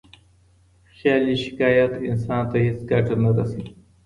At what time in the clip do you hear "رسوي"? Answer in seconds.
3.37-3.67